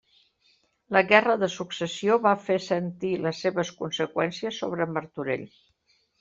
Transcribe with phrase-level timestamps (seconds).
[0.95, 5.47] La Guerra de Successió va fer sentir les seves conseqüències sobre Martorell.